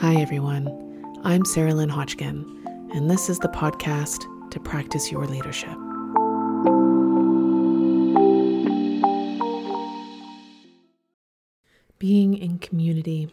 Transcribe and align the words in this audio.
Hi, 0.00 0.14
everyone. 0.14 1.20
I'm 1.24 1.44
Sarah 1.44 1.74
Lynn 1.74 1.90
Hodgkin, 1.90 2.88
and 2.94 3.10
this 3.10 3.28
is 3.28 3.38
the 3.38 3.48
podcast 3.50 4.24
to 4.50 4.58
practice 4.58 5.12
your 5.12 5.26
leadership. 5.26 5.76
Being 11.98 12.32
in 12.32 12.58
community 12.60 13.28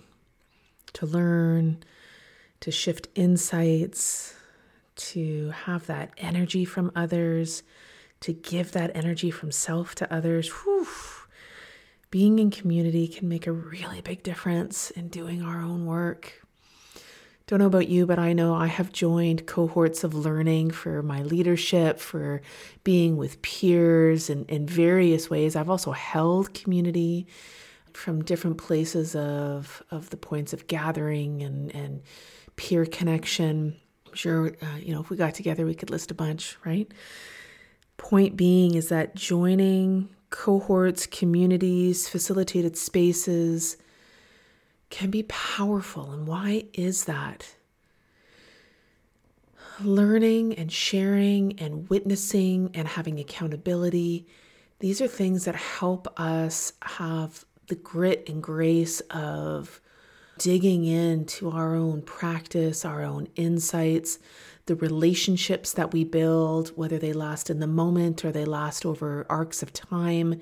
to 0.92 1.06
learn, 1.06 1.86
to 2.60 2.70
shift 2.70 3.08
insights, 3.16 4.36
to 4.98 5.52
have 5.52 5.88
that 5.88 6.12
energy 6.18 6.66
from 6.66 6.92
others, 6.98 7.64
to 8.20 8.34
give 8.34 8.74
that 8.74 8.92
energy 8.94 9.32
from 9.32 9.54
self 9.54 9.96
to 9.96 10.14
others. 10.14 10.50
Whew. 10.50 10.86
Being 12.12 12.40
in 12.40 12.52
community 12.52 13.08
can 13.08 13.30
make 13.30 13.48
a 13.48 13.54
really 13.54 14.02
big 14.02 14.22
difference 14.22 14.92
in 14.92 15.08
doing 15.08 15.42
our 15.42 15.62
own 15.62 15.86
work. 15.86 16.44
Don't 17.48 17.60
know 17.60 17.66
about 17.68 17.88
you, 17.88 18.06
but 18.06 18.20
I 18.20 18.34
know 18.34 18.54
I 18.54 18.68
have 18.68 18.92
joined 18.92 19.48
cohorts 19.48 20.04
of 20.04 20.14
learning 20.14 20.72
for 20.72 21.02
my 21.02 21.24
leadership, 21.24 21.98
for 21.98 22.42
being 22.84 23.16
with 23.16 23.42
peers 23.42 24.30
in, 24.30 24.44
in 24.46 24.68
various 24.68 25.30
ways. 25.30 25.56
I've 25.56 25.70
also 25.70 25.94
held 25.94 26.54
community 26.54 27.26
from 27.94 28.22
different 28.22 28.58
places 28.58 29.16
of, 29.16 29.82
of 29.92 30.10
the 30.10 30.18
points 30.18 30.52
of 30.52 30.68
gathering 30.68 31.42
and, 31.42 31.74
and 31.74 32.02
peer 32.58 32.86
connection. 32.86 33.78
I'm 34.08 34.14
sure, 34.16 34.48
uh, 34.62 34.78
you 34.82 34.94
know, 34.94 35.00
if 35.00 35.10
we 35.10 35.16
got 35.16 35.34
together, 35.34 35.66
we 35.66 35.74
could 35.74 35.90
list 35.90 36.12
a 36.12 36.16
bunch, 36.16 36.58
right? 36.66 36.92
Point 37.96 38.36
being 38.36 38.76
is 38.76 38.90
that 38.90 39.16
joining 39.16 40.10
cohorts, 40.32 41.08
communities, 41.08 42.10
facilitated 42.10 42.76
spaces 42.76 43.78
can 44.90 45.10
be 45.10 45.24
powerful. 45.24 46.12
And 46.12 46.28
why 46.28 46.66
is 46.74 47.06
that? 47.06 47.56
Learning 49.82 50.54
and 50.54 50.72
sharing 50.72 51.60
and 51.60 51.90
witnessing 51.90 52.72
and 52.74 52.88
having 52.88 53.20
accountability, 53.20 54.26
these 54.80 55.02
are 55.02 55.08
things 55.08 55.46
that 55.46 55.56
help 55.56 56.08
us 56.20 56.74
have 56.82 57.46
the 57.68 57.76
grit 57.76 58.28
and 58.30 58.42
grace 58.42 59.02
of 59.12 59.82
digging 60.38 60.86
into 60.86 61.50
our 61.50 61.76
own 61.76 62.02
practice, 62.02 62.86
our 62.86 63.04
own 63.04 63.28
insights, 63.36 64.20
the 64.68 64.76
relationships 64.76 65.74
that 65.74 65.94
we 65.94 66.04
build, 66.04 66.70
whether 66.78 66.98
they 66.98 67.14
last 67.14 67.50
in 67.50 67.60
the 67.60 67.68
moment 67.68 68.24
or 68.24 68.32
they 68.32 68.46
last 68.46 68.86
over 68.86 69.26
arcs 69.30 69.64
of 69.64 69.74
time, 69.74 70.40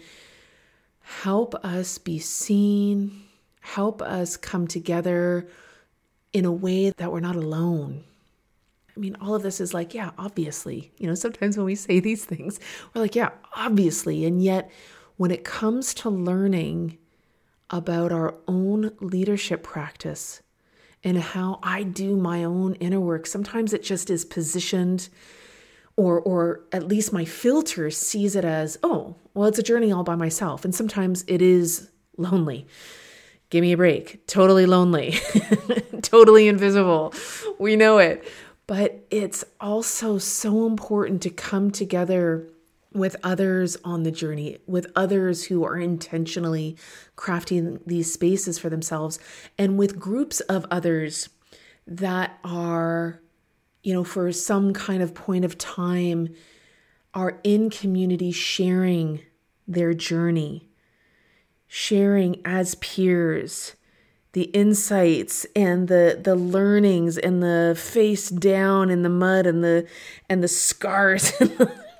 help 1.01 1.55
us 1.63 1.97
be 1.97 2.19
seen, 2.19 3.24
help 3.65 4.01
us 4.01 4.37
come 4.37 4.67
together 4.67 5.47
in 6.33 6.45
a 6.45 6.51
way 6.51 6.91
that 6.91 7.11
we're 7.11 7.19
not 7.19 7.35
alone. 7.35 8.03
I 8.95 8.99
mean, 8.99 9.17
all 9.19 9.35
of 9.35 9.43
this 9.43 9.59
is 9.59 9.73
like, 9.73 9.93
yeah, 9.93 10.11
obviously. 10.17 10.91
You 10.97 11.07
know, 11.07 11.15
sometimes 11.15 11.57
when 11.57 11.65
we 11.65 11.75
say 11.75 11.99
these 11.99 12.23
things, 12.23 12.59
we're 12.93 13.01
like, 13.01 13.15
yeah, 13.15 13.29
obviously. 13.55 14.25
And 14.25 14.41
yet, 14.41 14.71
when 15.17 15.31
it 15.31 15.43
comes 15.43 15.93
to 15.95 16.09
learning 16.09 16.97
about 17.69 18.11
our 18.11 18.35
own 18.47 18.91
leadership 18.99 19.63
practice, 19.63 20.41
and 21.05 21.19
how 21.19 21.59
I 21.61 21.83
do 21.83 22.17
my 22.17 22.43
own 22.43 22.73
inner 22.75 22.99
work. 22.99 23.27
Sometimes 23.27 23.73
it 23.73 23.83
just 23.83 24.09
is 24.09 24.25
positioned 24.25 25.07
or 25.95 26.19
or 26.19 26.61
at 26.73 26.87
least 26.87 27.13
my 27.13 27.23
filter 27.23 27.89
sees 27.89 28.35
it 28.35 28.43
as, 28.43 28.77
oh, 28.83 29.15
well, 29.33 29.47
it's 29.47 29.59
a 29.59 29.63
journey 29.63 29.91
all 29.93 30.03
by 30.03 30.15
myself. 30.15 30.65
And 30.65 30.75
sometimes 30.75 31.23
it 31.27 31.41
is 31.41 31.89
lonely. 32.17 32.67
Give 33.55 33.61
me 33.61 33.71
a 33.71 33.77
break. 33.77 34.27
Totally 34.27 34.65
lonely. 34.65 35.11
totally 36.01 36.49
invisible. 36.49 37.13
We 37.57 37.77
know 37.77 37.99
it. 37.99 38.27
But 38.67 39.05
it's 39.09 39.45
also 39.61 40.17
so 40.17 40.67
important 40.67 41.21
to 41.21 41.29
come 41.29 41.71
together 41.71 42.49
with 42.91 43.15
others 43.23 43.77
on 43.85 44.03
the 44.03 44.11
journey, 44.11 44.57
with 44.67 44.87
others 44.93 45.45
who 45.45 45.63
are 45.63 45.77
intentionally 45.77 46.75
crafting 47.15 47.79
these 47.87 48.11
spaces 48.11 48.59
for 48.59 48.69
themselves, 48.69 49.19
and 49.57 49.77
with 49.77 49.97
groups 49.97 50.41
of 50.41 50.65
others 50.69 51.29
that 51.87 52.37
are, 52.43 53.21
you 53.83 53.93
know, 53.93 54.03
for 54.03 54.33
some 54.33 54.73
kind 54.73 55.01
of 55.01 55.13
point 55.13 55.45
of 55.45 55.57
time, 55.57 56.27
are 57.13 57.39
in 57.45 57.69
community 57.69 58.33
sharing 58.33 59.21
their 59.65 59.93
journey, 59.93 60.67
sharing 61.67 62.41
as 62.45 62.75
peers 62.75 63.75
the 64.33 64.43
insights 64.43 65.45
and 65.55 65.87
the 65.87 66.19
the 66.21 66.35
learnings 66.35 67.17
and 67.17 67.41
the 67.41 67.73
face 67.79 68.29
down 68.29 68.89
in 68.89 69.01
the 69.01 69.09
mud 69.09 69.47
and 69.47 69.63
the 69.63 69.87
and 70.29 70.43
the 70.43 70.47
scars 70.47 71.31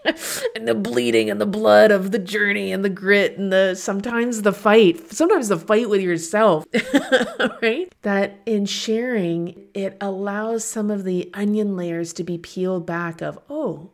and 0.56 0.68
the 0.68 0.76
bleeding 0.76 1.30
and 1.30 1.40
the 1.42 1.46
blood 1.46 1.92
of 1.92 2.12
the 2.12 2.20
journey 2.20 2.72
and 2.72 2.84
the 2.84 2.90
grit 2.90 3.38
and 3.38 3.52
the 3.52 3.76
sometimes 3.76 4.42
the 4.42 4.54
fight, 4.54 5.12
sometimes 5.12 5.48
the 5.48 5.58
fight 5.58 5.90
with 5.90 6.02
yourself, 6.02 6.66
right? 7.62 7.94
That 8.04 8.40
in 8.46 8.66
sharing, 8.66 9.68
it 9.74 9.98
allows 10.02 10.64
some 10.64 10.92
of 10.92 11.04
the 11.04 11.30
onion 11.34 11.76
layers 11.76 12.14
to 12.14 12.24
be 12.24 12.38
peeled 12.38 12.86
back 12.86 13.22
of, 13.22 13.40
oh, 13.50 13.92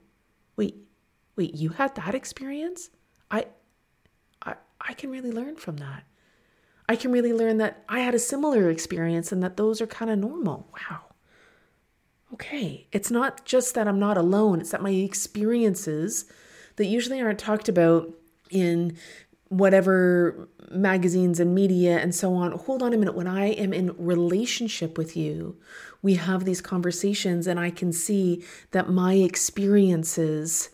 wait, 0.56 0.76
wait, 1.36 1.56
you 1.56 1.70
had 1.70 1.96
that 1.96 2.16
experience? 2.16 2.90
I 3.30 3.46
I 4.88 4.94
can 4.94 5.09
really 5.09 5.31
learn 5.31 5.56
from 5.56 5.78
that. 5.78 6.03
I 6.90 6.96
can 6.96 7.12
really 7.12 7.34
learn 7.34 7.58
that 7.58 7.84
I 7.88 8.00
had 8.00 8.16
a 8.16 8.19
similar 8.19 8.69
experience 8.69 9.31
and 9.31 9.42
that 9.44 9.58
those 9.58 9.81
are 9.81 9.88
kind 9.88 10.12
of 10.12 10.19
normal. 10.19 10.68
Wow 10.74 11.02
okay, 12.34 12.88
it's 12.91 13.12
not 13.12 13.46
just 13.46 13.75
that 13.75 13.88
I'm 13.88 14.00
not 14.00 14.18
alone, 14.18 14.62
it's 14.62 14.72
that 14.72 14.81
my 14.81 14.91
experiences 14.91 16.25
that 16.78 16.86
usually 16.86 17.22
aren't 17.22 17.40
talked 17.40 17.68
about 17.68 18.14
in 18.50 18.97
whatever 19.50 20.47
magazines 20.70 21.40
and 21.40 21.53
media 21.53 21.97
and 22.00 22.16
so 22.16 22.34
on. 22.34 22.53
Hold 22.53 22.81
on 22.81 22.94
a 22.94 22.97
minute. 22.97 23.16
When 23.16 23.28
I 23.28 23.47
am 23.47 23.74
in 23.74 23.94
relationship 23.97 24.97
with 24.97 25.18
you, 25.18 25.58
we 26.02 26.16
have 26.16 26.46
these 26.46 26.62
conversations, 26.62 27.47
and 27.47 27.59
I 27.59 27.70
can 27.70 27.91
see 27.91 28.44
that 28.72 28.90
my 28.90 29.16
experiences 29.16 30.70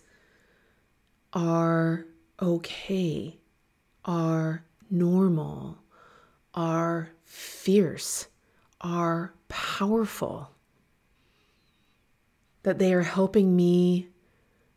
are 1.34 2.06
okay, 2.40 3.37
are 4.08 4.64
normal, 4.90 5.78
are 6.54 7.10
fierce, 7.24 8.28
are 8.82 9.34
powerful 9.50 10.52
that 12.64 12.80
they 12.80 12.94
are 12.94 13.04
helping 13.04 13.56
me 13.56 14.08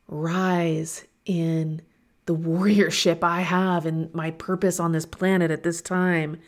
rise 0.09 1.07
in 1.25 1.81
the 2.27 2.35
warriorship 2.35 3.23
I 3.23 3.41
have 3.41 3.87
and 3.87 4.13
my 4.15 4.33
purpose 4.33 4.79
on 4.79 4.93
this 4.93 5.07
planet 5.07 5.51
at 5.51 5.63
this 5.63 5.81
time. 5.81 6.39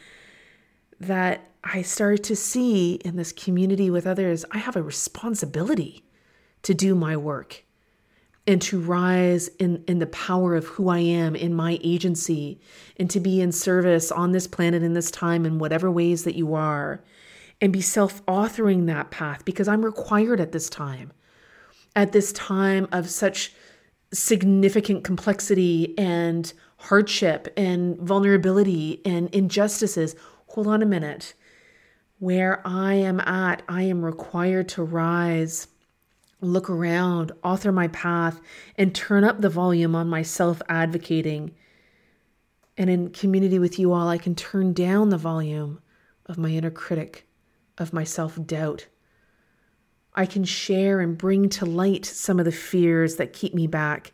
That 1.01 1.51
I 1.65 1.83
start 1.83 2.23
to 2.25 2.37
see 2.37 2.95
in 3.05 3.17
this 3.17 3.33
community 3.33 3.91
with 3.91 4.07
others, 4.07 4.45
I 4.53 4.59
have 4.59 4.77
a 4.77 4.83
responsibility 4.83 6.05
to 6.63 6.75
do 6.75 6.95
my 6.95 7.17
work 7.17 7.65
and 8.47 8.61
to 8.63 8.81
rise 8.81 9.49
in, 9.59 9.85
in 9.87 9.99
the 9.99 10.07
power 10.07 10.57
of 10.57 10.67
who 10.67 10.89
I 10.89 10.99
am, 10.99 11.37
in 11.37 11.55
my 11.55 11.79
agency, 11.83 12.61
and 12.97 13.09
to 13.11 13.21
be 13.21 13.41
in 13.41 13.53
service 13.53 14.11
on 14.11 14.33
this 14.33 14.47
planet 14.47 14.83
in 14.83 14.95
this 14.95 15.11
time 15.11 15.47
in 15.47 15.59
whatever 15.59 15.91
ways 15.91 16.25
that 16.25 16.35
you 16.35 16.55
are, 16.55 17.03
and 17.61 17.73
be 17.73 17.81
self 17.81 18.25
authoring 18.27 18.87
that 18.87 19.11
path 19.11 19.45
because 19.45 19.69
I'm 19.69 19.85
required 19.85 20.41
at 20.41 20.53
this 20.53 20.69
time 20.69 21.13
at 21.95 22.13
this 22.13 22.33
time 22.33 22.89
of 22.93 23.09
such 23.11 23.53
significant 24.13 25.05
complexity 25.05 25.97
and 25.99 26.53
hardship 26.79 27.53
and 27.57 27.97
vulnerability 27.99 29.01
and 29.05 29.29
injustices. 29.35 30.15
Hold 30.49 30.67
on 30.67 30.83
a 30.83 30.87
minute. 30.87 31.35
Where 32.19 32.67
I 32.67 32.95
am 32.95 33.21
at, 33.21 33.63
I 33.69 33.83
am 33.83 34.05
required 34.05 34.69
to 34.71 34.83
rise, 34.83 35.67
look 36.43 36.69
around, 36.69 37.33
author 37.43 37.73
my 37.73 37.89
path, 37.89 38.41
and 38.77 38.95
turn 38.95 39.25
up 39.25 39.41
the 39.41 39.49
volume 39.49 39.95
on 39.95 40.09
my 40.09 40.23
self 40.23 40.61
advocating. 40.69 41.55
And 42.77 42.91
in 42.91 43.11
community 43.11 43.59
with 43.59 43.79
you 43.79 43.93
all, 43.93 44.09
I 44.09 44.19
can 44.19 44.35
turn 44.35 44.75
down 44.75 45.09
the 45.09 45.17
volume 45.17 45.81
of 46.27 46.37
my 46.37 46.51
inner 46.51 46.71
critic, 46.71 47.27
of 47.79 47.93
my 47.93 48.05
self 48.05 48.39
doubt, 48.47 48.87
I 50.15 50.27
can 50.27 50.45
share 50.45 51.01
and 51.01 51.17
bring 51.17 51.49
to 51.51 51.65
light 51.65 52.05
some 52.05 52.39
of 52.39 52.45
the 52.45 52.53
fears 52.53 53.17
that 53.17 53.33
keep 53.33 53.55
me 53.55 53.67
back. 53.67 54.13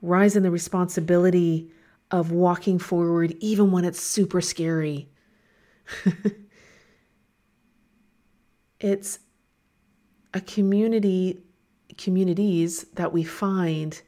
Rise 0.00 0.36
in 0.36 0.42
the 0.42 0.50
responsibility 0.50 1.70
of 2.10 2.32
walking 2.32 2.78
forward, 2.78 3.34
even 3.40 3.70
when 3.70 3.84
it's 3.84 4.00
super 4.00 4.40
scary. 4.40 5.10
it's 8.80 9.18
a 10.32 10.40
community, 10.40 11.42
communities 11.96 12.84
that 12.94 13.12
we 13.12 13.24
find 13.24 14.00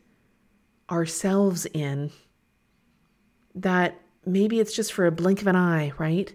ourselves 0.90 1.66
in 1.66 2.10
that 3.54 4.00
maybe 4.26 4.60
it's 4.60 4.74
just 4.74 4.92
for 4.92 5.06
a 5.06 5.12
blink 5.12 5.40
of 5.40 5.46
an 5.46 5.56
eye, 5.56 5.92
right? 5.98 6.32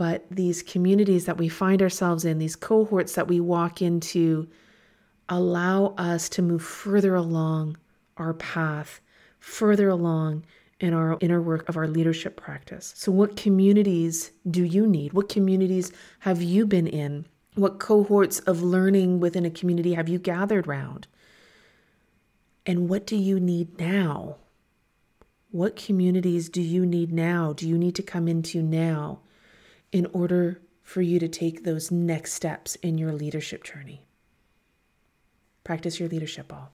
but 0.00 0.24
these 0.30 0.62
communities 0.62 1.26
that 1.26 1.36
we 1.36 1.46
find 1.46 1.82
ourselves 1.82 2.24
in, 2.24 2.38
these 2.38 2.56
cohorts 2.56 3.14
that 3.16 3.28
we 3.28 3.38
walk 3.38 3.82
into, 3.82 4.48
allow 5.28 5.94
us 5.98 6.26
to 6.30 6.40
move 6.40 6.62
further 6.62 7.14
along 7.14 7.76
our 8.16 8.32
path, 8.32 9.02
further 9.40 9.90
along 9.90 10.42
in 10.80 10.94
our 10.94 11.18
inner 11.20 11.42
work 11.42 11.68
of 11.68 11.76
our 11.76 11.86
leadership 11.86 12.34
practice. 12.40 12.94
So, 12.96 13.12
what 13.12 13.36
communities 13.36 14.30
do 14.50 14.64
you 14.64 14.86
need? 14.86 15.12
What 15.12 15.28
communities 15.28 15.92
have 16.20 16.40
you 16.40 16.64
been 16.64 16.86
in? 16.86 17.26
What 17.54 17.80
cohorts 17.80 18.38
of 18.40 18.62
learning 18.62 19.20
within 19.20 19.44
a 19.44 19.50
community 19.50 19.94
have 19.94 20.08
you 20.08 20.18
gathered 20.18 20.66
round? 20.66 21.08
And 22.64 22.88
what 22.88 23.06
do 23.06 23.16
you 23.16 23.40
need 23.40 23.78
now? 23.78 24.36
What 25.50 25.74
communities 25.74 26.48
do 26.48 26.62
you 26.62 26.86
need 26.86 27.12
now? 27.12 27.52
Do 27.52 27.68
you 27.68 27.76
need 27.76 27.96
to 27.96 28.02
come 28.02 28.28
into 28.28 28.62
now 28.62 29.20
in 29.90 30.06
order 30.12 30.60
for 30.82 31.02
you 31.02 31.18
to 31.18 31.28
take 31.28 31.64
those 31.64 31.90
next 31.90 32.34
steps 32.34 32.76
in 32.76 32.98
your 32.98 33.12
leadership 33.12 33.64
journey? 33.64 34.04
Practice 35.64 35.98
your 35.98 36.08
leadership 36.08 36.52
all. 36.52 36.70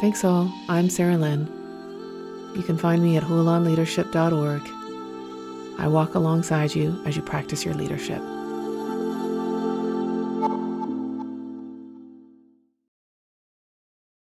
Thanks 0.00 0.24
all. 0.24 0.52
I'm 0.68 0.88
Sarah 0.88 1.16
Lynn. 1.16 1.46
You 2.56 2.62
can 2.62 2.78
find 2.78 3.02
me 3.02 3.16
at 3.16 3.22
hulanleadership.org. 3.22 4.83
I 5.78 5.88
walk 5.88 6.14
alongside 6.14 6.74
you 6.74 7.00
as 7.04 7.16
you 7.16 7.22
practice 7.22 7.64
your 7.64 7.74
leadership. 7.74 8.22